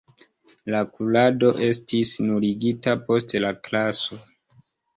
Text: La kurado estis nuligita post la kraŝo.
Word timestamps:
La 0.75 0.79
kurado 0.93 1.51
estis 1.67 2.15
nuligita 2.31 2.97
post 3.07 3.39
la 3.47 3.55
kraŝo. 3.69 4.21